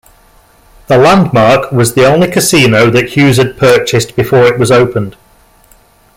The 0.87 0.97
Landmark 0.97 1.71
was 1.71 1.93
the 1.93 2.05
only 2.07 2.27
casino 2.31 2.89
that 2.89 3.09
Hughes 3.09 3.37
had 3.37 3.55
purchased 3.55 4.15
before 4.15 4.45
it 4.47 4.57
was 4.57 4.71
opened. 4.71 5.15